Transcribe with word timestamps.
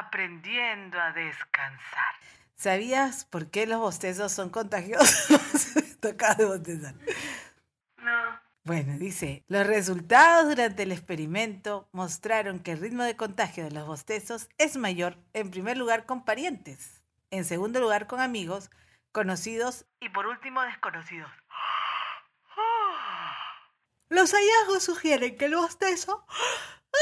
aprendiendo 0.00 1.00
a 1.00 1.12
descansar. 1.12 2.14
¿Sabías 2.56 3.24
por 3.24 3.50
qué 3.50 3.66
los 3.66 3.78
bostezos 3.78 4.32
son 4.32 4.50
contagiosos? 4.50 5.68
Tocaba 6.00 6.34
de 6.34 6.44
bostezar. 6.44 6.94
No. 7.98 8.40
Bueno, 8.64 8.98
dice, 8.98 9.44
los 9.48 9.66
resultados 9.66 10.48
durante 10.48 10.82
el 10.82 10.92
experimento 10.92 11.88
mostraron 11.92 12.60
que 12.60 12.72
el 12.72 12.80
ritmo 12.80 13.02
de 13.02 13.16
contagio 13.16 13.64
de 13.64 13.70
los 13.70 13.86
bostezos 13.86 14.48
es 14.58 14.76
mayor, 14.76 15.16
en 15.32 15.50
primer 15.50 15.78
lugar, 15.78 16.04
con 16.04 16.24
parientes, 16.24 17.02
en 17.30 17.44
segundo 17.44 17.80
lugar, 17.80 18.06
con 18.06 18.20
amigos, 18.20 18.70
conocidos 19.12 19.86
Y 20.00 20.10
por 20.10 20.26
último, 20.26 20.62
desconocidos. 20.62 21.30
Los 24.10 24.32
hallazgos 24.32 24.82
sugieren 24.82 25.38
que 25.38 25.44
el 25.46 25.54
bostezo 25.54 26.26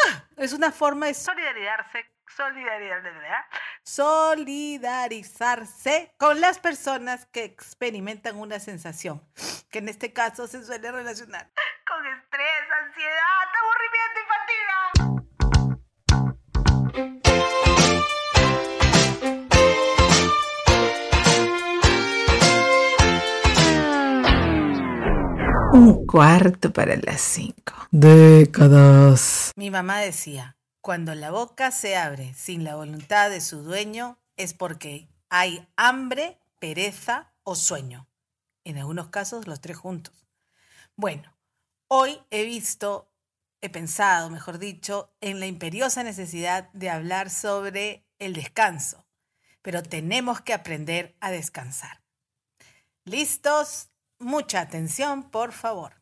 ah, 0.07 0.25
es 0.37 0.53
una 0.53 0.71
forma 0.71 1.07
de 1.07 1.15
Solidarizarse, 1.15 2.07
solidaridad, 2.39 3.03
solidarizarse 3.83 6.15
con 6.19 6.41
las 6.41 6.61
personas 6.61 7.27
que 7.27 7.43
experimentan 7.43 8.37
una 8.37 8.61
sensación, 8.61 9.21
que 9.71 9.81
en 9.81 9.89
este 9.89 10.13
caso 10.13 10.47
se 10.47 10.65
suele 10.65 10.93
relacionar. 10.93 11.51
con 11.89 12.07
estrés, 12.07 12.63
ansiedad, 12.85 13.49
aburrimiento 13.61 14.21
y 14.21 14.25
fatiga. 14.29 14.79
Un 25.73 26.07
cuarto 26.07 26.73
para 26.73 26.95
las 26.97 27.21
cinco. 27.21 27.75
Décadas. 27.91 29.53
Mi 29.57 29.71
mamá 29.71 29.99
decía, 29.99 30.57
cuando 30.89 31.15
la 31.15 31.31
boca 31.31 31.71
se 31.71 31.99
abre 31.99 32.33
sin 32.33 32.65
la 32.65 32.75
voluntad 32.75 33.29
de 33.29 33.43
su 33.43 33.63
dueño 33.63 34.19
es 34.39 34.55
porque 34.55 35.07
hay 35.29 35.69
hambre, 35.77 36.39
pereza 36.61 37.31
o 37.43 37.57
sueño. 37.57 38.09
En 38.65 38.79
algunos 38.79 39.09
casos 39.09 39.47
los 39.47 39.61
tres 39.61 39.77
juntos. 39.77 40.27
Bueno, 40.97 41.37
hoy 41.89 42.19
he 42.31 42.45
visto, 42.45 43.13
he 43.61 43.69
pensado, 43.69 44.31
mejor 44.31 44.59
dicho, 44.59 45.13
en 45.21 45.41
la 45.41 45.47
imperiosa 45.47 46.05
necesidad 46.05 46.73
de 46.73 46.89
hablar 46.89 47.29
sobre 47.29 48.07
el 48.19 48.33
descanso, 48.33 49.05
pero 49.61 49.83
tenemos 49.83 50.41
que 50.41 50.55
aprender 50.55 51.19
a 51.21 51.31
descansar. 51.31 52.01
¿Listos? 53.05 53.91
Mucha 54.19 54.61
atención, 54.63 55.25
por 55.31 55.53
favor. 55.53 56.01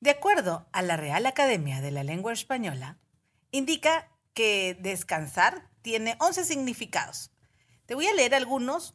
De 0.00 0.08
acuerdo 0.08 0.66
a 0.72 0.80
la 0.80 0.96
Real 0.96 1.26
Academia 1.26 1.82
de 1.82 1.90
la 1.90 2.04
Lengua 2.04 2.32
Española, 2.32 2.96
indica 3.50 4.08
que 4.34 4.76
descansar 4.80 5.68
tiene 5.82 6.16
11 6.20 6.44
significados. 6.44 7.30
Te 7.86 7.94
voy 7.94 8.06
a 8.06 8.14
leer 8.14 8.34
algunos 8.34 8.94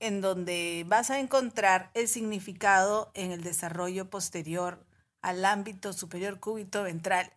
en 0.00 0.20
donde 0.20 0.84
vas 0.86 1.10
a 1.10 1.20
encontrar 1.20 1.90
el 1.94 2.08
significado 2.08 3.12
en 3.14 3.32
el 3.32 3.42
desarrollo 3.42 4.08
posterior 4.08 4.84
al 5.20 5.44
ámbito 5.44 5.92
superior 5.92 6.40
cúbito 6.40 6.82
ventral. 6.82 7.30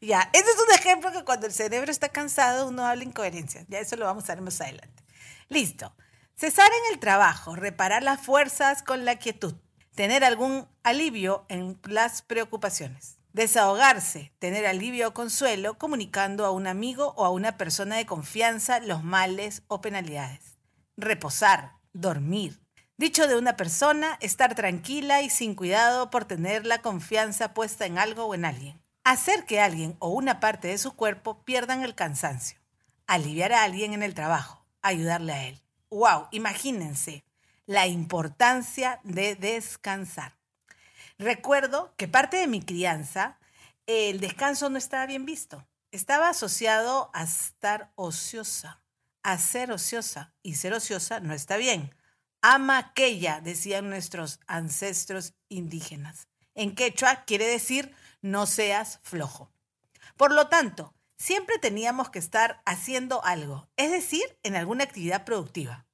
ya, 0.00 0.30
ese 0.32 0.50
es 0.50 0.56
un 0.66 0.74
ejemplo 0.74 1.12
que 1.12 1.24
cuando 1.24 1.46
el 1.46 1.52
cerebro 1.52 1.90
está 1.90 2.08
cansado 2.08 2.66
uno 2.68 2.86
habla 2.86 3.04
incoherencias. 3.04 3.66
Ya 3.68 3.78
eso 3.78 3.96
lo 3.96 4.06
vamos 4.06 4.28
a 4.28 4.34
ver 4.34 4.42
más 4.42 4.60
adelante. 4.60 5.04
Listo. 5.48 5.94
Cesar 6.34 6.70
en 6.86 6.94
el 6.94 7.00
trabajo, 7.00 7.54
reparar 7.54 8.02
las 8.02 8.22
fuerzas 8.22 8.82
con 8.82 9.04
la 9.04 9.16
quietud, 9.16 9.54
tener 9.94 10.24
algún 10.24 10.66
alivio 10.82 11.44
en 11.50 11.78
las 11.84 12.22
preocupaciones. 12.22 13.19
Desahogarse, 13.32 14.32
tener 14.40 14.66
alivio 14.66 15.08
o 15.08 15.14
consuelo 15.14 15.78
comunicando 15.78 16.44
a 16.44 16.50
un 16.50 16.66
amigo 16.66 17.14
o 17.16 17.24
a 17.24 17.30
una 17.30 17.56
persona 17.56 17.96
de 17.96 18.04
confianza 18.04 18.80
los 18.80 19.04
males 19.04 19.62
o 19.68 19.80
penalidades. 19.80 20.58
Reposar, 20.96 21.76
dormir. 21.92 22.60
Dicho 22.96 23.28
de 23.28 23.36
una 23.36 23.56
persona, 23.56 24.18
estar 24.20 24.56
tranquila 24.56 25.22
y 25.22 25.30
sin 25.30 25.54
cuidado 25.54 26.10
por 26.10 26.24
tener 26.24 26.66
la 26.66 26.82
confianza 26.82 27.54
puesta 27.54 27.86
en 27.86 27.98
algo 27.98 28.24
o 28.24 28.34
en 28.34 28.44
alguien. 28.44 28.82
Hacer 29.04 29.44
que 29.44 29.60
alguien 29.60 29.96
o 30.00 30.08
una 30.08 30.40
parte 30.40 30.66
de 30.66 30.78
su 30.78 30.96
cuerpo 30.96 31.44
pierdan 31.44 31.82
el 31.82 31.94
cansancio. 31.94 32.58
Aliviar 33.06 33.52
a 33.52 33.62
alguien 33.62 33.92
en 33.92 34.02
el 34.02 34.14
trabajo. 34.14 34.66
Ayudarle 34.82 35.32
a 35.32 35.46
él. 35.46 35.62
¡Wow! 35.88 36.26
Imagínense 36.32 37.24
la 37.64 37.86
importancia 37.86 39.00
de 39.04 39.36
descansar. 39.36 40.39
Recuerdo 41.20 41.92
que 41.98 42.08
parte 42.08 42.38
de 42.38 42.46
mi 42.46 42.62
crianza, 42.62 43.38
el 43.84 44.20
descanso 44.20 44.70
no 44.70 44.78
estaba 44.78 45.04
bien 45.04 45.26
visto. 45.26 45.68
Estaba 45.92 46.30
asociado 46.30 47.10
a 47.12 47.24
estar 47.24 47.92
ociosa, 47.94 48.82
a 49.22 49.36
ser 49.36 49.70
ociosa. 49.70 50.32
Y 50.42 50.54
ser 50.54 50.72
ociosa 50.72 51.20
no 51.20 51.34
está 51.34 51.58
bien. 51.58 51.94
Ama 52.40 52.78
aquella, 52.78 53.42
decían 53.42 53.90
nuestros 53.90 54.40
ancestros 54.46 55.34
indígenas. 55.50 56.26
En 56.54 56.74
quechua 56.74 57.24
quiere 57.26 57.46
decir 57.46 57.94
no 58.22 58.46
seas 58.46 58.98
flojo. 59.02 59.52
Por 60.16 60.32
lo 60.32 60.48
tanto, 60.48 60.94
siempre 61.18 61.58
teníamos 61.58 62.08
que 62.08 62.18
estar 62.18 62.62
haciendo 62.64 63.22
algo, 63.26 63.68
es 63.76 63.90
decir, 63.90 64.38
en 64.42 64.56
alguna 64.56 64.84
actividad 64.84 65.26
productiva. 65.26 65.84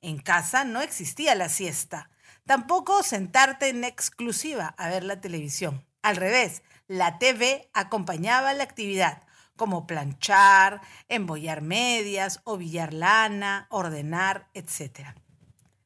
En 0.00 0.18
casa 0.18 0.64
no 0.64 0.80
existía 0.80 1.36
la 1.36 1.48
siesta, 1.48 2.10
tampoco 2.46 3.02
sentarte 3.02 3.68
en 3.68 3.84
exclusiva 3.84 4.74
a 4.78 4.88
ver 4.88 5.04
la 5.04 5.20
televisión. 5.20 5.86
Al 6.02 6.16
revés, 6.16 6.62
la 6.88 7.18
TV 7.18 7.70
acompañaba 7.72 8.52
la 8.54 8.64
actividad, 8.64 9.22
como 9.56 9.86
planchar, 9.86 10.80
embollar 11.08 11.62
medias, 11.62 12.40
ovillar 12.44 12.92
lana, 12.92 13.66
ordenar, 13.70 14.48
etc. 14.54 15.14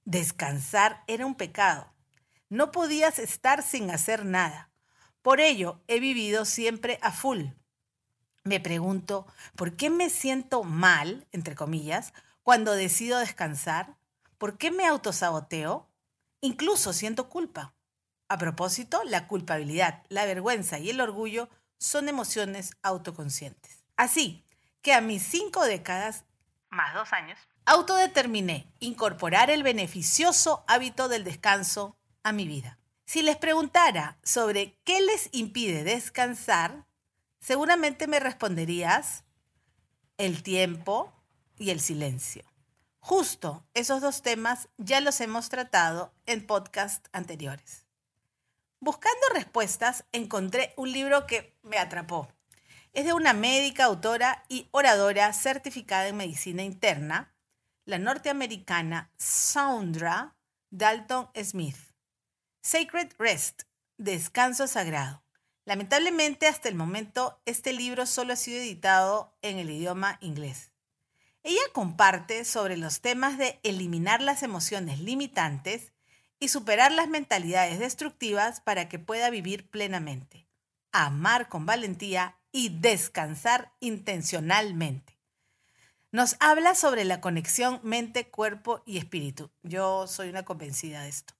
Descansar 0.04 1.02
era 1.06 1.26
un 1.26 1.34
pecado. 1.34 1.92
No 2.48 2.70
podías 2.70 3.18
estar 3.18 3.62
sin 3.62 3.90
hacer 3.90 4.24
nada. 4.24 4.70
Por 5.20 5.40
ello, 5.40 5.82
he 5.88 6.00
vivido 6.00 6.44
siempre 6.44 6.98
a 7.02 7.10
full. 7.10 7.46
Me 8.44 8.60
pregunto, 8.60 9.26
¿por 9.56 9.76
qué 9.76 9.90
me 9.90 10.08
siento 10.08 10.62
mal, 10.62 11.26
entre 11.32 11.56
comillas, 11.56 12.14
cuando 12.44 12.72
decido 12.72 13.18
descansar? 13.18 13.96
¿Por 14.38 14.56
qué 14.56 14.70
me 14.70 14.86
autosaboteo? 14.86 15.88
Incluso 16.40 16.92
siento 16.92 17.28
culpa. 17.28 17.74
A 18.28 18.38
propósito, 18.38 19.02
la 19.04 19.28
culpabilidad, 19.28 20.02
la 20.08 20.24
vergüenza 20.24 20.78
y 20.78 20.90
el 20.90 21.00
orgullo 21.00 21.48
son 21.78 22.08
emociones 22.08 22.72
autoconscientes. 22.82 23.84
Así 23.96 24.44
que 24.82 24.92
a 24.92 25.00
mis 25.00 25.22
cinco 25.22 25.64
décadas, 25.64 26.24
Más 26.70 26.94
dos 26.94 27.12
años. 27.12 27.38
autodeterminé 27.64 28.72
incorporar 28.80 29.50
el 29.50 29.62
beneficioso 29.62 30.64
hábito 30.68 31.08
del 31.08 31.24
descanso 31.24 31.96
a 32.22 32.32
mi 32.32 32.46
vida. 32.46 32.78
Si 33.04 33.22
les 33.22 33.36
preguntara 33.36 34.18
sobre 34.24 34.78
qué 34.84 35.00
les 35.00 35.28
impide 35.32 35.84
descansar, 35.84 36.86
seguramente 37.38 38.08
me 38.08 38.18
responderías 38.18 39.24
el 40.18 40.42
tiempo 40.42 41.12
y 41.56 41.70
el 41.70 41.80
silencio. 41.80 42.44
Justo 43.08 43.64
esos 43.72 44.00
dos 44.00 44.20
temas 44.20 44.68
ya 44.78 45.00
los 45.00 45.20
hemos 45.20 45.48
tratado 45.48 46.12
en 46.26 46.44
podcasts 46.44 47.08
anteriores. 47.12 47.86
Buscando 48.80 49.20
respuestas, 49.32 50.04
encontré 50.10 50.74
un 50.76 50.90
libro 50.90 51.24
que 51.24 51.56
me 51.62 51.78
atrapó. 51.78 52.26
Es 52.94 53.04
de 53.04 53.12
una 53.12 53.32
médica, 53.32 53.84
autora 53.84 54.44
y 54.48 54.66
oradora 54.72 55.32
certificada 55.32 56.08
en 56.08 56.16
medicina 56.16 56.64
interna, 56.64 57.32
la 57.84 58.00
norteamericana 58.00 59.12
Saundra 59.16 60.34
Dalton 60.70 61.30
Smith. 61.44 61.78
Sacred 62.60 63.12
Rest, 63.20 63.62
Descanso 63.98 64.66
Sagrado. 64.66 65.22
Lamentablemente, 65.64 66.48
hasta 66.48 66.68
el 66.68 66.74
momento, 66.74 67.40
este 67.44 67.72
libro 67.72 68.04
solo 68.04 68.32
ha 68.32 68.36
sido 68.36 68.58
editado 68.58 69.32
en 69.42 69.60
el 69.60 69.70
idioma 69.70 70.18
inglés. 70.20 70.72
Ella 71.48 71.62
comparte 71.72 72.44
sobre 72.44 72.76
los 72.76 73.00
temas 73.00 73.38
de 73.38 73.60
eliminar 73.62 74.20
las 74.20 74.42
emociones 74.42 74.98
limitantes 74.98 75.92
y 76.40 76.48
superar 76.48 76.90
las 76.90 77.06
mentalidades 77.06 77.78
destructivas 77.78 78.60
para 78.60 78.88
que 78.88 78.98
pueda 78.98 79.30
vivir 79.30 79.70
plenamente, 79.70 80.48
amar 80.90 81.48
con 81.48 81.64
valentía 81.64 82.36
y 82.50 82.70
descansar 82.70 83.70
intencionalmente. 83.78 85.20
Nos 86.10 86.34
habla 86.40 86.74
sobre 86.74 87.04
la 87.04 87.20
conexión 87.20 87.78
mente, 87.84 88.26
cuerpo 88.26 88.82
y 88.84 88.98
espíritu. 88.98 89.52
Yo 89.62 90.08
soy 90.08 90.30
una 90.30 90.44
convencida 90.44 91.02
de 91.02 91.10
esto. 91.10 91.34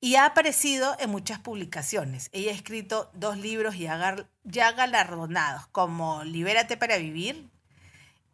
Y 0.00 0.14
ha 0.14 0.26
aparecido 0.26 0.94
en 1.00 1.10
muchas 1.10 1.40
publicaciones. 1.40 2.28
Ella 2.30 2.52
ha 2.52 2.54
escrito 2.54 3.10
dos 3.12 3.36
libros 3.36 3.74
ya, 3.76 4.70
galardonados, 4.70 5.66
como 5.72 6.22
Libérate 6.22 6.76
para 6.76 6.96
Vivir 6.98 7.50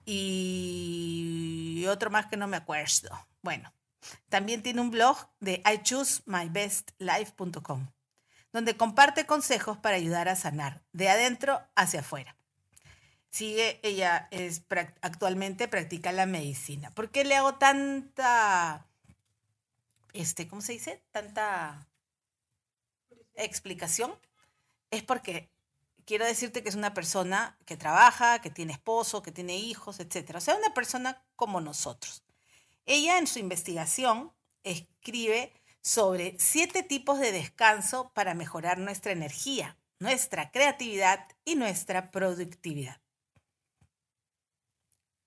y 0.04 1.84
otro 1.88 2.10
más 2.10 2.26
que 2.26 2.36
no 2.36 2.46
me 2.46 2.56
acuerdo. 2.56 3.10
Bueno, 3.42 3.72
también 4.28 4.62
tiene 4.62 4.80
un 4.80 4.90
blog 4.90 5.16
de 5.40 5.62
ichoosemybestlife.com, 5.64 7.88
donde 8.52 8.76
comparte 8.76 9.26
consejos 9.26 9.78
para 9.78 9.96
ayudar 9.96 10.28
a 10.28 10.36
sanar 10.36 10.82
de 10.92 11.08
adentro 11.08 11.60
hacia 11.74 12.00
afuera. 12.00 12.36
sigue, 13.30 13.80
ella 13.82 14.28
es 14.30 14.62
actualmente 15.00 15.68
practica 15.68 16.12
la 16.12 16.26
medicina. 16.26 16.90
¿Por 16.90 17.10
qué 17.10 17.24
le 17.24 17.36
hago 17.36 17.54
tanta, 17.56 18.86
este, 20.12 20.46
¿cómo 20.46 20.60
se 20.62 20.72
dice? 20.72 21.02
Tanta 21.10 21.88
explicación? 23.34 24.14
Es 24.90 25.02
porque 25.02 25.53
quiero 26.06 26.24
decirte 26.24 26.62
que 26.62 26.68
es 26.68 26.74
una 26.74 26.94
persona 26.94 27.58
que 27.66 27.76
trabaja, 27.76 28.40
que 28.40 28.50
tiene 28.50 28.72
esposo, 28.72 29.22
que 29.22 29.32
tiene 29.32 29.56
hijos, 29.56 30.00
etc. 30.00 30.36
O 30.36 30.40
sea, 30.40 30.56
una 30.56 30.74
persona 30.74 31.22
como 31.36 31.60
nosotros. 31.60 32.22
Ella 32.86 33.18
en 33.18 33.26
su 33.26 33.38
investigación 33.38 34.32
escribe 34.62 35.52
sobre 35.80 36.36
siete 36.38 36.82
tipos 36.82 37.18
de 37.18 37.32
descanso 37.32 38.10
para 38.14 38.34
mejorar 38.34 38.78
nuestra 38.78 39.12
energía, 39.12 39.76
nuestra 39.98 40.50
creatividad 40.50 41.26
y 41.44 41.56
nuestra 41.56 42.10
productividad. 42.10 43.00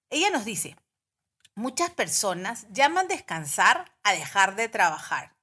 Ella 0.10 0.30
nos 0.30 0.46
dice, 0.46 0.76
muchas 1.54 1.90
personas 1.92 2.66
llaman 2.72 3.08
descansar 3.08 3.92
a 4.04 4.14
dejar 4.14 4.56
de 4.56 4.70
trabajar. 4.70 5.36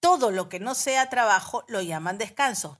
Todo 0.00 0.30
lo 0.30 0.48
que 0.48 0.60
no 0.60 0.74
sea 0.74 1.08
trabajo 1.08 1.64
lo 1.66 1.80
llaman 1.80 2.18
descanso. 2.18 2.78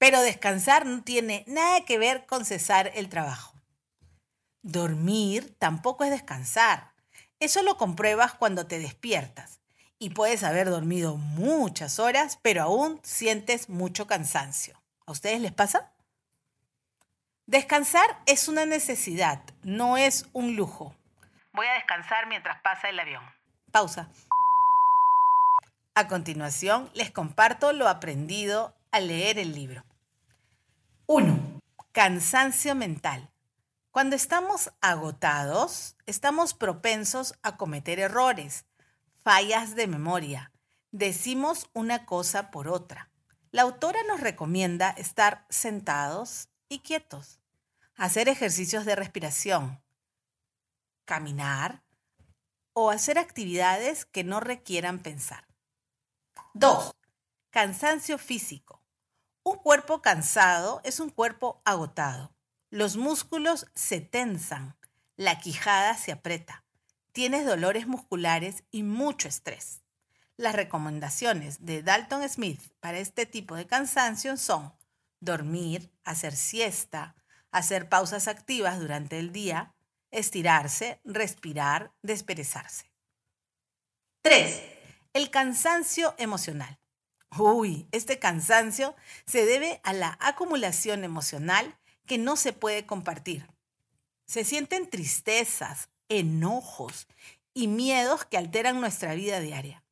Pero 0.00 0.22
descansar 0.22 0.86
no 0.86 1.02
tiene 1.02 1.44
nada 1.46 1.84
que 1.84 1.98
ver 1.98 2.24
con 2.24 2.46
cesar 2.46 2.90
el 2.94 3.10
trabajo. 3.10 3.54
Dormir 4.62 5.54
tampoco 5.58 6.04
es 6.04 6.10
descansar. 6.10 6.94
Eso 7.38 7.62
lo 7.62 7.76
compruebas 7.76 8.32
cuando 8.32 8.66
te 8.66 8.78
despiertas 8.78 9.60
y 9.98 10.08
puedes 10.08 10.42
haber 10.42 10.70
dormido 10.70 11.18
muchas 11.18 11.98
horas, 11.98 12.38
pero 12.40 12.62
aún 12.62 12.98
sientes 13.02 13.68
mucho 13.68 14.06
cansancio. 14.06 14.80
¿A 15.04 15.12
ustedes 15.12 15.38
les 15.38 15.52
pasa? 15.52 15.92
Descansar 17.44 18.22
es 18.24 18.48
una 18.48 18.64
necesidad, 18.64 19.42
no 19.64 19.98
es 19.98 20.30
un 20.32 20.56
lujo. 20.56 20.94
Voy 21.52 21.66
a 21.66 21.74
descansar 21.74 22.26
mientras 22.26 22.58
pasa 22.62 22.88
el 22.88 22.98
avión. 22.98 23.22
Pausa. 23.70 24.08
A 25.94 26.08
continuación, 26.08 26.90
les 26.94 27.10
comparto 27.10 27.74
lo 27.74 27.86
aprendido 27.86 28.74
al 28.92 29.08
leer 29.08 29.38
el 29.38 29.54
libro. 29.54 29.84
1. 31.12 31.60
Cansancio 31.90 32.76
mental. 32.76 33.32
Cuando 33.90 34.14
estamos 34.14 34.70
agotados, 34.80 35.96
estamos 36.06 36.54
propensos 36.54 37.34
a 37.42 37.56
cometer 37.56 37.98
errores, 37.98 38.64
fallas 39.24 39.74
de 39.74 39.88
memoria. 39.88 40.52
Decimos 40.92 41.68
una 41.72 42.06
cosa 42.06 42.52
por 42.52 42.68
otra. 42.68 43.10
La 43.50 43.62
autora 43.62 43.98
nos 44.06 44.20
recomienda 44.20 44.90
estar 44.90 45.46
sentados 45.50 46.48
y 46.68 46.78
quietos, 46.78 47.40
hacer 47.96 48.28
ejercicios 48.28 48.84
de 48.84 48.94
respiración, 48.94 49.82
caminar 51.06 51.82
o 52.72 52.88
hacer 52.90 53.18
actividades 53.18 54.04
que 54.04 54.22
no 54.22 54.38
requieran 54.38 55.00
pensar. 55.00 55.44
2. 56.54 56.92
Cansancio 57.50 58.16
físico. 58.16 58.79
Un 59.42 59.56
cuerpo 59.56 60.02
cansado 60.02 60.80
es 60.84 61.00
un 61.00 61.10
cuerpo 61.10 61.62
agotado. 61.64 62.34
Los 62.68 62.96
músculos 62.96 63.66
se 63.74 64.00
tensan, 64.00 64.76
la 65.16 65.40
quijada 65.40 65.96
se 65.96 66.12
aprieta, 66.12 66.64
tienes 67.12 67.46
dolores 67.46 67.86
musculares 67.86 68.64
y 68.70 68.82
mucho 68.82 69.28
estrés. 69.28 69.82
Las 70.36 70.54
recomendaciones 70.54 71.64
de 71.64 71.82
Dalton 71.82 72.28
Smith 72.28 72.60
para 72.80 72.98
este 72.98 73.26
tipo 73.26 73.56
de 73.56 73.66
cansancio 73.66 74.36
son 74.36 74.74
dormir, 75.20 75.90
hacer 76.04 76.34
siesta, 76.34 77.14
hacer 77.50 77.88
pausas 77.88 78.28
activas 78.28 78.80
durante 78.80 79.18
el 79.18 79.32
día, 79.32 79.74
estirarse, 80.10 81.00
respirar, 81.04 81.92
desperezarse. 82.02 82.90
3. 84.22 84.62
El 85.12 85.30
cansancio 85.30 86.14
emocional. 86.18 86.79
Uy, 87.38 87.88
este 87.92 88.18
cansancio 88.18 88.96
se 89.24 89.44
debe 89.46 89.80
a 89.84 89.92
la 89.92 90.18
acumulación 90.20 91.04
emocional 91.04 91.78
que 92.06 92.18
no 92.18 92.36
se 92.36 92.52
puede 92.52 92.86
compartir. 92.86 93.48
Se 94.26 94.44
sienten 94.44 94.90
tristezas, 94.90 95.88
enojos 96.08 97.06
y 97.54 97.68
miedos 97.68 98.24
que 98.24 98.36
alteran 98.36 98.80
nuestra 98.80 99.14
vida 99.14 99.40
diaria. 99.40 99.84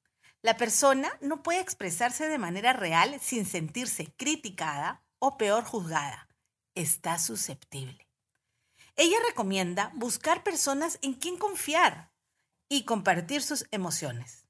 La 0.43 0.56
persona 0.56 1.11
no 1.20 1.43
puede 1.43 1.61
expresarse 1.61 2.29
de 2.29 2.38
manera 2.38 2.73
real 2.73 3.19
sin 3.20 3.46
sentirse 3.46 4.12
criticada 4.17 5.02
o 5.19 5.37
peor 5.37 5.64
juzgada. 5.64 6.29
Está 6.75 7.19
susceptible. 7.19 8.08
Ella 8.96 9.17
recomienda 9.29 9.93
buscar 9.94 10.43
personas 10.43 10.99
en 11.02 11.14
quien 11.14 11.37
confiar 11.37 12.11
y 12.69 12.85
compartir 12.85 13.43
sus 13.43 13.67
emociones. 13.70 14.48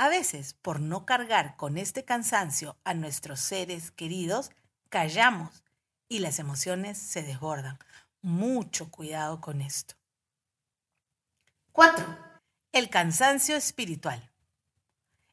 A 0.00 0.08
veces, 0.08 0.54
por 0.54 0.78
no 0.78 1.04
cargar 1.04 1.56
con 1.56 1.76
este 1.76 2.04
cansancio 2.04 2.76
a 2.84 2.94
nuestros 2.94 3.40
seres 3.40 3.90
queridos, 3.90 4.52
callamos 4.90 5.64
y 6.08 6.20
las 6.20 6.38
emociones 6.38 6.98
se 6.98 7.24
desbordan. 7.24 7.80
Mucho 8.22 8.92
cuidado 8.92 9.40
con 9.40 9.60
esto. 9.60 9.96
4. 11.72 12.16
El 12.70 12.90
cansancio 12.90 13.56
espiritual. 13.56 14.30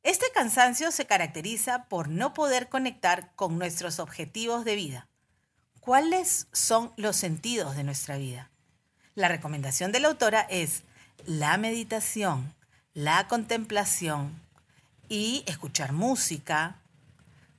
Este 0.01 0.25
cansancio 0.33 0.91
se 0.91 1.05
caracteriza 1.05 1.85
por 1.85 2.09
no 2.09 2.33
poder 2.33 2.67
conectar 2.67 3.35
con 3.35 3.59
nuestros 3.59 3.99
objetivos 3.99 4.65
de 4.65 4.75
vida. 4.75 5.07
¿Cuáles 5.79 6.47
son 6.53 6.91
los 6.97 7.15
sentidos 7.15 7.75
de 7.75 7.83
nuestra 7.83 8.17
vida? 8.17 8.49
La 9.13 9.27
recomendación 9.27 9.91
de 9.91 9.99
la 9.99 10.07
autora 10.07 10.41
es 10.41 10.83
la 11.25 11.57
meditación, 11.57 12.55
la 12.93 13.27
contemplación 13.27 14.43
y 15.09 15.43
escuchar 15.47 15.91
música, 15.93 16.81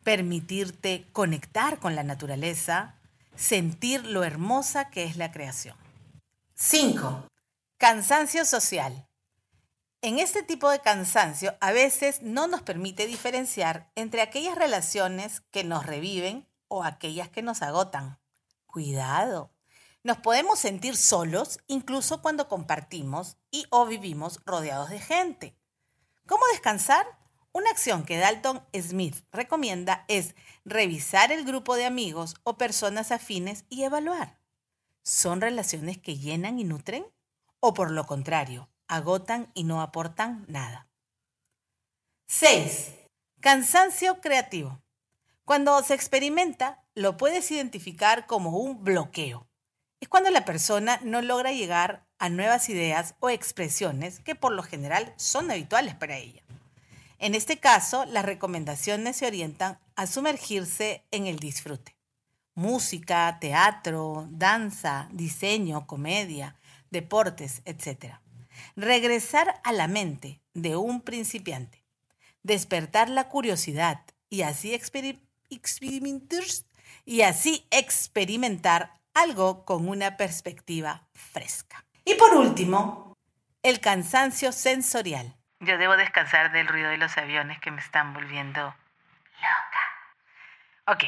permitirte 0.02 1.06
conectar 1.12 1.78
con 1.78 1.96
la 1.96 2.02
naturaleza, 2.02 2.94
sentir 3.34 4.04
lo 4.04 4.25
hermosa 4.25 4.90
que 4.90 5.04
es 5.04 5.16
la 5.16 5.32
creación. 5.32 5.76
5. 6.54 7.28
Cansancio 7.76 8.44
social. 8.44 9.06
En 10.00 10.19
este 10.19 10.43
tipo 10.43 10.70
de 10.70 10.81
cansancio 10.81 11.56
a 11.60 11.72
veces 11.72 12.22
no 12.22 12.46
nos 12.46 12.62
permite 12.62 13.06
diferenciar 13.06 13.90
entre 13.94 14.22
aquellas 14.22 14.56
relaciones 14.56 15.40
que 15.50 15.64
nos 15.64 15.84
reviven 15.84 16.48
o 16.69 16.84
aquellas 16.84 17.28
que 17.28 17.43
nos 17.43 17.62
agotan. 17.62 18.19
Cuidado. 18.66 19.50
Nos 20.05 20.19
podemos 20.19 20.60
sentir 20.60 20.96
solos 20.96 21.58
incluso 21.67 22.22
cuando 22.22 22.48
compartimos 22.48 23.36
y 23.50 23.67
o 23.70 23.86
vivimos 23.86 24.41
rodeados 24.44 24.91
de 24.91 25.00
gente. 25.00 25.58
¿Cómo 26.26 26.43
descansar? 26.53 27.06
Una 27.56 27.70
acción 27.70 28.05
que 28.05 28.19
Dalton 28.19 28.63
Smith 28.79 29.17
recomienda 29.32 30.05
es 30.08 30.34
revisar 30.67 31.32
el 31.32 31.46
grupo 31.46 31.75
de 31.75 31.86
amigos 31.86 32.34
o 32.43 32.58
personas 32.58 33.13
afines 33.13 33.65
y 33.70 33.84
evaluar. 33.84 34.39
¿Son 35.03 35.41
relaciones 35.41 35.96
que 35.96 36.19
llenan 36.19 36.58
y 36.58 36.65
nutren? 36.65 37.06
¿O 37.60 37.72
por 37.72 37.93
lo 37.93 38.05
contrario, 38.05 38.69
agotan 38.89 39.51
y 39.55 39.65
no 39.65 39.81
aportan 39.81 40.44
nada? 40.48 40.91
6. 42.27 42.93
Cansancio 43.41 44.20
creativo. 44.20 44.82
Cuando 45.46 45.82
se 45.82 45.94
experimenta, 45.94 46.84
lo 46.94 47.17
puedes 47.17 47.51
identificar 47.51 48.27
como 48.27 48.58
un 48.58 48.84
bloqueo. 48.84 49.48
Es 50.01 50.10
cuando 50.10 50.29
la 50.29 50.44
persona 50.44 51.01
no 51.03 51.22
logra 51.22 51.53
llegar 51.53 52.06
a 52.19 52.29
nuevas 52.29 52.69
ideas 52.69 53.15
o 53.20 53.31
expresiones 53.31 54.20
que 54.20 54.34
por 54.34 54.53
lo 54.53 54.63
general 54.63 55.15
son 55.17 55.51
habituales 55.51 55.94
para 55.94 56.19
ella. 56.19 56.45
En 57.19 57.35
este 57.35 57.58
caso, 57.58 58.05
las 58.06 58.25
recomendaciones 58.25 59.17
se 59.17 59.27
orientan 59.27 59.79
a 59.94 60.06
sumergirse 60.06 61.05
en 61.11 61.27
el 61.27 61.39
disfrute. 61.39 61.96
Música, 62.55 63.39
teatro, 63.41 64.27
danza, 64.31 65.08
diseño, 65.13 65.87
comedia, 65.87 66.56
deportes, 66.91 67.63
etc. 67.65 68.17
Regresar 68.77 69.61
a 69.65 69.73
la 69.73 69.89
mente 69.89 70.41
de 70.55 70.77
un 70.77 71.01
principiante. 71.01 71.85
Despertar 72.43 73.11
la 73.11 73.29
curiosidad 73.29 74.03
y 74.31 74.43
así, 74.43 74.79
y 77.05 77.20
así 77.23 77.67
experimentar 77.70 78.94
algo 79.15 79.65
con 79.65 79.89
una 79.89 80.17
perspectiva 80.17 81.08
fresca. 81.13 81.85
Y 82.05 82.15
por 82.15 82.35
último, 82.35 83.17
el 83.63 83.81
cansancio 83.81 84.53
sensorial. 84.53 85.35
Yo 85.60 85.79
debo 85.79 85.96
descansar 85.96 86.53
del 86.53 86.69
ruido 86.69 86.91
de 86.91 86.98
los 86.98 87.17
aviones 87.17 87.58
que 87.60 87.70
me 87.70 87.81
están 87.81 88.13
volviendo 88.13 88.63
loca. 88.63 89.82
Ok, 90.86 91.05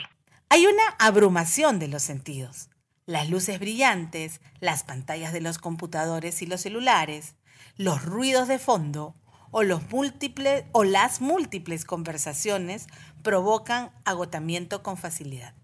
Hay 0.49 0.67
una 0.67 0.83
abrumación 0.99 1.79
de 1.79 1.89
los 1.89 2.03
sentidos. 2.03 2.71
Las 3.05 3.29
luces 3.29 3.59
brillantes, 3.59 4.41
las 4.61 4.85
pantallas 4.85 5.33
de 5.33 5.41
los 5.41 5.59
computadores 5.59 6.41
y 6.43 6.47
los 6.47 6.63
celulares, 6.63 7.37
los 7.77 8.05
ruidos 8.05 8.49
de 8.49 8.59
fondo 8.59 9.15
o, 9.51 9.63
los 9.63 9.89
múltiples, 9.91 10.65
o 10.73 10.85
las 10.85 11.21
múltiples 11.21 11.85
conversaciones 11.85 12.87
provocan 13.23 13.91
agotamiento 14.05 14.83
con 14.83 14.97
facilidad. 14.97 15.55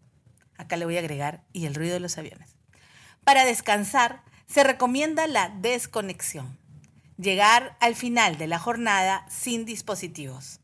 Acá 0.56 0.76
le 0.76 0.84
voy 0.84 0.96
a 0.96 1.00
agregar 1.00 1.42
y 1.52 1.66
el 1.66 1.74
ruido 1.74 1.94
de 1.94 2.00
los 2.00 2.16
aviones. 2.18 2.56
Para 3.24 3.44
descansar, 3.44 4.22
se 4.46 4.64
recomienda 4.64 5.26
la 5.26 5.48
desconexión. 5.48 6.58
Llegar 7.16 7.76
al 7.80 7.94
final 7.94 8.38
de 8.38 8.48
la 8.48 8.58
jornada 8.58 9.24
sin 9.28 9.64
dispositivos. 9.64 10.60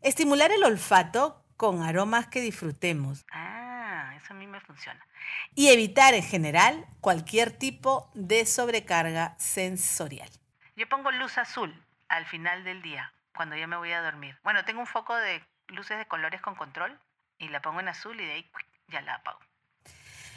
Estimular 0.00 0.50
el 0.50 0.64
olfato 0.64 1.44
con 1.58 1.82
aromas 1.82 2.26
que 2.28 2.40
disfrutemos. 2.40 3.26
Ah, 3.30 4.14
eso 4.16 4.32
a 4.32 4.36
mí 4.36 4.46
me 4.46 4.60
funciona. 4.60 5.06
Y 5.54 5.68
evitar 5.68 6.14
en 6.14 6.22
general 6.22 6.86
cualquier 7.02 7.50
tipo 7.50 8.10
de 8.14 8.46
sobrecarga 8.46 9.34
sensorial. 9.38 10.30
Yo 10.74 10.88
pongo 10.88 11.10
luz 11.12 11.36
azul 11.36 11.84
al 12.08 12.24
final 12.24 12.64
del 12.64 12.80
día, 12.80 13.12
cuando 13.36 13.56
ya 13.56 13.66
me 13.66 13.76
voy 13.76 13.92
a 13.92 14.00
dormir. 14.00 14.38
Bueno, 14.42 14.64
tengo 14.64 14.80
un 14.80 14.86
foco 14.86 15.14
de 15.14 15.44
luces 15.68 15.98
de 15.98 16.06
colores 16.06 16.40
con 16.40 16.54
control 16.54 16.98
y 17.38 17.48
la 17.48 17.60
pongo 17.60 17.80
en 17.80 17.88
azul 17.88 18.18
y 18.18 18.24
de 18.24 18.32
ahí 18.32 18.50
ya 18.88 19.02
la 19.02 19.16
apago. 19.16 19.40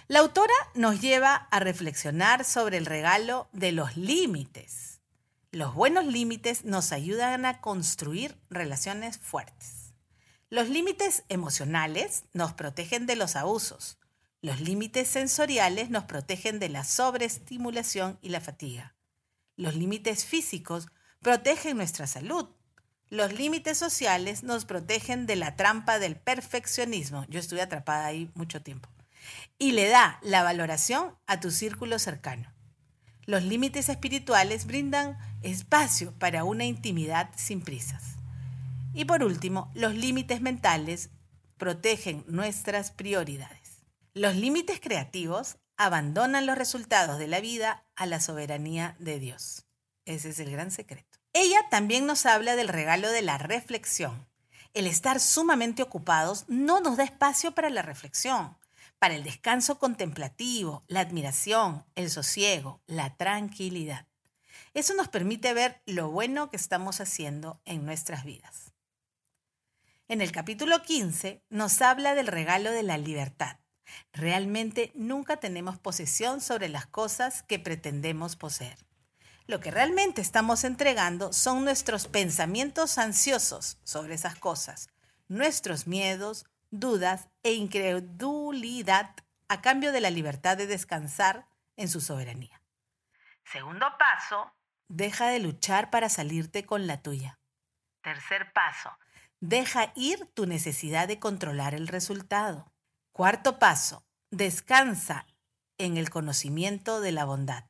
La 0.07 0.19
autora 0.19 0.53
nos 0.75 0.99
lleva 0.99 1.47
a 1.49 1.59
reflexionar 1.61 2.43
sobre 2.43 2.75
el 2.75 2.85
regalo 2.85 3.47
de 3.53 3.71
los 3.71 3.95
límites. 3.95 4.92
Los 5.53 5.75
buenos 5.75 6.07
límites 6.07 6.65
nos 6.65 6.91
ayudan 6.91 7.45
a 7.45 7.61
construir 7.61 8.35
relaciones 8.49 9.19
fuertes. 9.19 9.93
Los 10.49 10.67
límites 10.67 11.25
emocionales 11.29 12.23
nos 12.33 12.53
protegen 12.53 13.05
de 13.05 13.15
los 13.15 13.35
abusos. 13.35 13.99
Los 14.41 14.61
límites 14.61 15.07
sensoriales 15.07 15.91
nos 15.91 16.05
protegen 16.05 16.57
de 16.57 16.69
la 16.69 16.83
sobreestimulación 16.83 18.17
y 18.23 18.29
la 18.29 18.41
fatiga. 18.41 18.95
Los 19.55 19.75
límites 19.75 20.25
físicos 20.25 20.87
protegen 21.21 21.77
nuestra 21.77 22.07
salud. 22.07 22.49
Los 23.09 23.33
límites 23.33 23.77
sociales 23.77 24.41
nos 24.41 24.65
protegen 24.65 25.27
de 25.27 25.35
la 25.35 25.55
trampa 25.55 25.99
del 25.99 26.15
perfeccionismo. 26.15 27.27
Yo 27.29 27.39
estuve 27.39 27.61
atrapada 27.61 28.07
ahí 28.07 28.31
mucho 28.33 28.63
tiempo 28.63 28.89
y 29.59 29.73
le 29.73 29.87
da 29.87 30.17
la 30.23 30.41
valoración 30.41 31.15
a 31.27 31.39
tu 31.39 31.51
círculo 31.51 31.99
cercano. 31.99 32.51
Los 33.25 33.43
límites 33.43 33.87
espirituales 33.87 34.65
brindan 34.65 35.17
espacio 35.43 36.13
para 36.19 36.43
una 36.43 36.65
intimidad 36.65 37.29
sin 37.35 37.61
prisas. 37.61 38.03
Y 38.93 39.05
por 39.05 39.23
último, 39.23 39.71
los 39.73 39.93
límites 39.95 40.41
mentales 40.41 41.09
protegen 41.57 42.23
nuestras 42.27 42.91
prioridades. 42.91 43.83
Los 44.13 44.35
límites 44.35 44.79
creativos 44.79 45.57
abandonan 45.77 46.45
los 46.45 46.57
resultados 46.57 47.17
de 47.17 47.27
la 47.27 47.39
vida 47.39 47.83
a 47.95 48.05
la 48.05 48.19
soberanía 48.19 48.95
de 48.99 49.19
Dios. 49.19 49.65
Ese 50.05 50.29
es 50.29 50.39
el 50.39 50.51
gran 50.51 50.71
secreto. 50.71 51.19
Ella 51.33 51.67
también 51.69 52.05
nos 52.05 52.25
habla 52.25 52.55
del 52.55 52.67
regalo 52.67 53.09
de 53.09 53.21
la 53.21 53.37
reflexión. 53.37 54.27
El 54.73 54.87
estar 54.87 55.19
sumamente 55.19 55.83
ocupados 55.83 56.45
no 56.47 56.79
nos 56.79 56.97
da 56.97 57.03
espacio 57.03 57.53
para 57.53 57.69
la 57.69 57.81
reflexión 57.81 58.55
para 59.03 59.15
el 59.15 59.25
descanso 59.25 59.79
contemplativo, 59.79 60.85
la 60.87 61.01
admiración, 61.01 61.83
el 61.93 62.09
sosiego, 62.09 62.79
la 62.87 63.17
tranquilidad. 63.17 64.07
Eso 64.73 64.95
nos 64.95 65.07
permite 65.07 65.53
ver 65.53 65.81
lo 65.85 66.09
bueno 66.09 66.49
que 66.49 66.57
estamos 66.57 66.99
haciendo 66.99 67.61
en 67.65 67.85
nuestras 67.85 68.23
vidas. 68.23 68.73
En 70.07 70.21
el 70.21 70.31
capítulo 70.31 70.81
15 70.81 71.43
nos 71.49 71.81
habla 71.81 72.15
del 72.15 72.27
regalo 72.27 72.71
de 72.71 72.83
la 72.83 72.97
libertad. 72.97 73.57
Realmente 74.11 74.91
nunca 74.95 75.37
tenemos 75.37 75.77
posesión 75.77 76.41
sobre 76.41 76.69
las 76.69 76.87
cosas 76.87 77.43
que 77.43 77.59
pretendemos 77.59 78.35
poseer. 78.35 78.77
Lo 79.45 79.59
que 79.59 79.71
realmente 79.71 80.21
estamos 80.21 80.63
entregando 80.63 81.33
son 81.33 81.63
nuestros 81.63 82.07
pensamientos 82.07 82.97
ansiosos 82.97 83.77
sobre 83.83 84.15
esas 84.15 84.35
cosas, 84.35 84.89
nuestros 85.27 85.85
miedos, 85.85 86.45
dudas 86.71 87.27
e 87.43 87.53
incredulidad 87.53 89.15
a 89.49 89.61
cambio 89.61 89.91
de 89.91 90.01
la 90.01 90.09
libertad 90.09 90.57
de 90.57 90.65
descansar 90.65 91.47
en 91.75 91.89
su 91.89 92.01
soberanía. 92.01 92.61
Segundo 93.51 93.85
paso. 93.99 94.51
Deja 94.87 95.27
de 95.27 95.39
luchar 95.39 95.89
para 95.89 96.09
salirte 96.09 96.65
con 96.65 96.87
la 96.87 97.01
tuya. 97.01 97.39
Tercer 98.01 98.51
paso. 98.53 98.91
Deja 99.39 99.91
ir 99.95 100.25
tu 100.33 100.45
necesidad 100.45 101.07
de 101.07 101.19
controlar 101.19 101.73
el 101.73 101.87
resultado. 101.87 102.71
Cuarto 103.11 103.59
paso. 103.59 104.05
Descansa 104.29 105.25
en 105.77 105.97
el 105.97 106.09
conocimiento 106.09 107.01
de 107.01 107.11
la 107.11 107.25
bondad. 107.25 107.65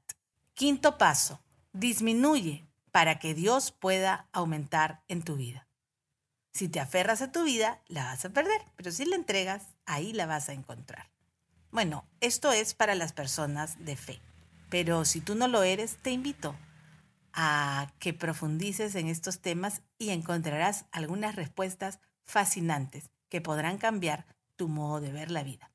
Quinto 0.54 0.98
paso. 0.98 1.44
Disminuye 1.72 2.68
para 2.92 3.20
que 3.20 3.34
Dios 3.34 3.72
pueda 3.72 4.28
aumentar 4.32 5.04
en 5.08 5.24
tu 5.24 5.36
vida. 5.36 5.68
Si 6.54 6.70
te 6.70 6.80
aferras 6.80 7.22
a 7.24 7.32
tu 7.32 7.44
vida, 7.44 7.82
la 7.88 8.06
vas 8.06 8.24
a 8.26 8.30
perder, 8.30 8.62
pero 8.76 8.92
si 8.92 9.06
la 9.06 9.16
entregas, 9.16 9.76
ahí 9.88 10.14
la 10.14 10.28
vas 10.28 10.50
a 10.50 10.54
encontrar. 10.54 11.10
Bueno, 11.72 12.06
esto 12.22 12.52
es 12.52 12.76
para 12.76 12.94
las 12.94 13.14
personas 13.14 13.84
de 13.84 13.96
fe, 13.96 14.22
pero 14.70 15.06
si 15.06 15.20
tú 15.20 15.34
no 15.34 15.48
lo 15.48 15.64
eres, 15.64 15.98
te 16.04 16.12
invito 16.12 16.56
a 17.34 17.92
que 18.00 18.14
profundices 18.14 18.96
en 18.96 19.08
estos 19.08 19.42
temas 19.42 19.82
y 19.98 20.10
encontrarás 20.12 20.86
algunas 20.92 21.36
respuestas 21.36 22.00
fascinantes 22.24 23.10
que 23.30 23.42
podrán 23.42 23.78
cambiar 23.78 24.26
tu 24.56 24.68
modo 24.68 25.02
de 25.02 25.12
ver 25.12 25.32
la 25.32 25.44
vida. 25.44 25.72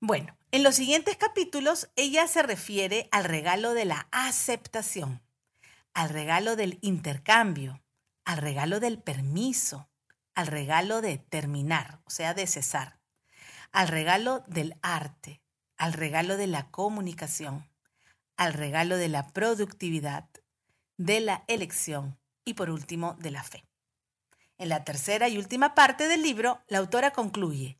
Bueno, 0.00 0.36
en 0.50 0.62
los 0.62 0.74
siguientes 0.74 1.16
capítulos 1.16 1.88
ella 1.96 2.26
se 2.26 2.42
refiere 2.42 3.08
al 3.12 3.24
regalo 3.24 3.74
de 3.74 3.84
la 3.84 4.08
aceptación, 4.10 5.22
al 5.94 6.08
regalo 6.08 6.56
del 6.56 6.78
intercambio, 6.82 7.82
al 8.24 8.38
regalo 8.38 8.80
del 8.80 9.00
permiso, 9.00 9.88
al 10.34 10.46
regalo 10.46 11.00
de 11.00 11.18
terminar, 11.18 12.00
o 12.04 12.10
sea, 12.10 12.34
de 12.34 12.46
cesar, 12.46 13.00
al 13.70 13.88
regalo 13.88 14.44
del 14.46 14.76
arte, 14.82 15.42
al 15.76 15.92
regalo 15.92 16.36
de 16.36 16.46
la 16.46 16.70
comunicación, 16.70 17.68
al 18.36 18.52
regalo 18.52 18.96
de 18.96 19.08
la 19.08 19.28
productividad, 19.28 20.28
de 20.96 21.20
la 21.20 21.44
elección 21.48 22.18
y 22.44 22.54
por 22.54 22.70
último 22.70 23.16
de 23.20 23.30
la 23.30 23.42
fe. 23.42 23.64
En 24.58 24.68
la 24.68 24.84
tercera 24.84 25.28
y 25.28 25.38
última 25.38 25.74
parte 25.74 26.08
del 26.08 26.22
libro, 26.22 26.60
la 26.68 26.78
autora 26.78 27.12
concluye, 27.12 27.78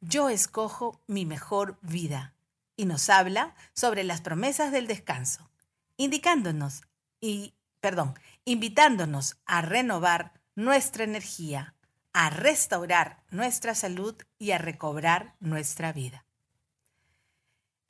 yo 0.00 0.28
escojo 0.28 1.00
mi 1.06 1.26
mejor 1.26 1.78
vida 1.82 2.34
y 2.76 2.86
nos 2.86 3.10
habla 3.10 3.54
sobre 3.74 4.04
las 4.04 4.20
promesas 4.20 4.72
del 4.72 4.86
descanso, 4.86 5.50
indicándonos 5.96 6.82
y 7.20 7.54
perdón, 7.80 8.14
invitándonos 8.44 9.36
a 9.46 9.62
renovar 9.62 10.32
nuestra 10.54 11.04
energía, 11.04 11.74
a 12.12 12.30
restaurar 12.30 13.22
nuestra 13.30 13.74
salud 13.74 14.14
y 14.38 14.52
a 14.52 14.58
recobrar 14.58 15.34
nuestra 15.40 15.92
vida. 15.92 16.24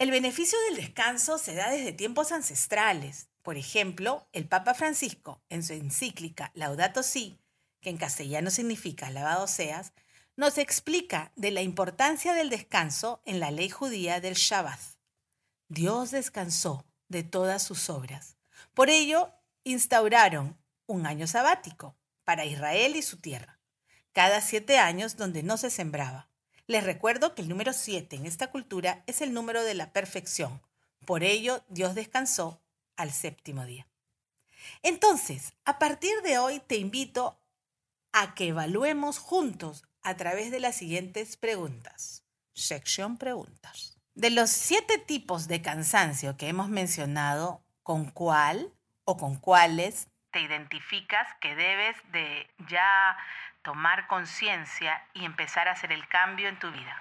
El 0.00 0.10
beneficio 0.10 0.58
del 0.62 0.76
descanso 0.76 1.36
se 1.36 1.54
da 1.54 1.68
desde 1.68 1.92
tiempos 1.92 2.32
ancestrales. 2.32 3.28
Por 3.42 3.58
ejemplo, 3.58 4.26
el 4.32 4.48
Papa 4.48 4.72
Francisco, 4.72 5.42
en 5.50 5.62
su 5.62 5.74
encíclica 5.74 6.52
Laudato 6.54 7.02
Si, 7.02 7.38
que 7.82 7.90
en 7.90 7.98
castellano 7.98 8.50
significa 8.50 9.10
lavado 9.10 9.46
seas, 9.46 9.92
nos 10.36 10.56
explica 10.56 11.32
de 11.36 11.50
la 11.50 11.60
importancia 11.60 12.32
del 12.32 12.48
descanso 12.48 13.20
en 13.26 13.40
la 13.40 13.50
ley 13.50 13.68
judía 13.68 14.22
del 14.22 14.36
Shabbat. 14.36 14.80
Dios 15.68 16.12
descansó 16.12 16.86
de 17.08 17.22
todas 17.22 17.62
sus 17.62 17.90
obras. 17.90 18.38
Por 18.72 18.88
ello, 18.88 19.30
instauraron 19.64 20.56
un 20.86 21.04
año 21.04 21.26
sabático 21.26 21.94
para 22.24 22.46
Israel 22.46 22.96
y 22.96 23.02
su 23.02 23.18
tierra, 23.18 23.60
cada 24.12 24.40
siete 24.40 24.78
años 24.78 25.18
donde 25.18 25.42
no 25.42 25.58
se 25.58 25.68
sembraba. 25.68 26.29
Les 26.70 26.84
recuerdo 26.84 27.34
que 27.34 27.42
el 27.42 27.48
número 27.48 27.72
siete 27.72 28.14
en 28.14 28.26
esta 28.26 28.52
cultura 28.52 29.02
es 29.08 29.22
el 29.22 29.32
número 29.32 29.64
de 29.64 29.74
la 29.74 29.92
perfección. 29.92 30.62
Por 31.04 31.24
ello, 31.24 31.64
Dios 31.68 31.96
descansó 31.96 32.62
al 32.96 33.10
séptimo 33.10 33.66
día. 33.66 33.88
Entonces, 34.84 35.52
a 35.64 35.80
partir 35.80 36.12
de 36.22 36.38
hoy 36.38 36.60
te 36.60 36.76
invito 36.76 37.40
a 38.12 38.36
que 38.36 38.50
evaluemos 38.50 39.18
juntos 39.18 39.82
a 40.02 40.14
través 40.16 40.52
de 40.52 40.60
las 40.60 40.76
siguientes 40.76 41.36
preguntas. 41.36 42.22
Sección 42.52 43.18
preguntas. 43.18 43.98
De 44.14 44.30
los 44.30 44.50
siete 44.50 44.98
tipos 44.98 45.48
de 45.48 45.62
cansancio 45.62 46.36
que 46.36 46.46
hemos 46.46 46.68
mencionado, 46.68 47.64
¿con 47.82 48.12
cuál 48.12 48.72
o 49.04 49.16
con 49.16 49.34
cuáles 49.34 50.06
te 50.30 50.40
identificas 50.40 51.26
que 51.40 51.54
debes 51.54 51.96
de 52.12 52.46
ya 52.68 53.16
tomar 53.62 54.06
conciencia 54.06 55.04
y 55.14 55.24
empezar 55.24 55.68
a 55.68 55.72
hacer 55.72 55.92
el 55.92 56.06
cambio 56.08 56.48
en 56.48 56.58
tu 56.58 56.70
vida. 56.70 56.96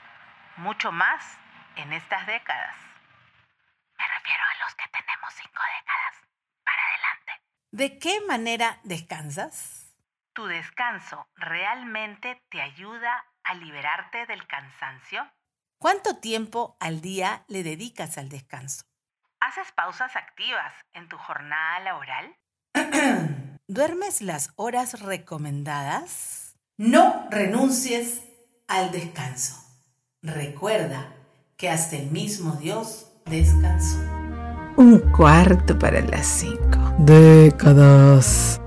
Mucho 0.58 0.92
más 0.92 1.38
en 1.76 1.94
estas 1.94 2.26
décadas. 2.28 2.76
Me 3.98 4.06
refiero 4.18 4.44
a 4.44 4.66
los 4.66 4.76
que 4.76 4.86
tenemos 4.90 5.34
cinco 5.34 5.62
décadas 5.78 6.28
para 6.64 6.84
adelante. 6.88 7.32
¿De 7.72 8.00
qué 8.00 8.22
manera 8.28 8.80
descansas? 8.84 9.96
¿Tu 10.34 10.46
descanso 10.48 11.28
realmente 11.36 12.42
te 12.50 12.62
ayuda 12.62 13.26
a 13.44 13.54
liberarte 13.56 14.26
del 14.26 14.46
cansancio? 14.48 15.30
¿Cuánto 15.80 16.18
tiempo 16.18 16.76
al 16.80 17.02
día 17.02 17.46
le 17.48 17.64
dedicas 17.64 18.18
al 18.18 18.30
descanso? 18.30 18.84
¿Haces 19.40 19.72
pausas 19.72 20.16
activas 20.18 20.74
en 20.94 21.08
tu 21.08 21.18
jornada 21.18 21.80
laboral? 21.80 22.36
¿Duermes 23.68 24.22
las 24.22 24.52
horas 24.58 25.02
recomendadas? 25.02 26.49
No 26.80 27.28
renuncies 27.30 28.22
al 28.70 28.94
descanso. 28.94 29.54
Recuerda 30.22 31.14
que 31.58 31.68
hasta 31.68 31.98
el 31.98 32.10
mismo 32.10 32.54
Dios 32.56 33.08
descansó. 33.26 33.98
Un 34.78 35.00
cuarto 35.12 35.78
para 35.78 36.00
las 36.00 36.26
cinco. 36.26 36.80
Décadas. 37.00 38.62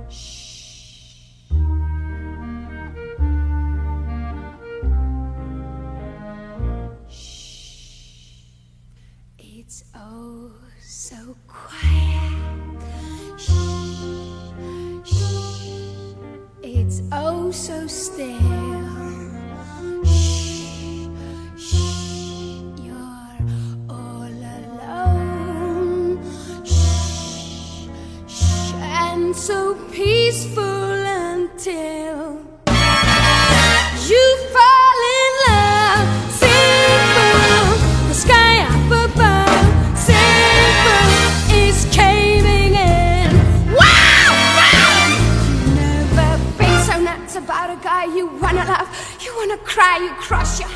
It's 9.38 9.86
oh 9.94 10.50
so 10.82 11.34
quiet. 11.46 12.01
So 17.52 17.86
still. 17.86 18.81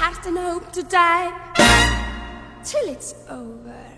and 0.06 0.38
hope 0.38 0.70
to 0.72 0.84
die 0.84 1.32
till 2.62 2.88
it's 2.88 3.14
over. 3.28 3.95